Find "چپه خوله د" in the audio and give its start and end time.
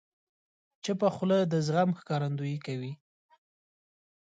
0.83-1.53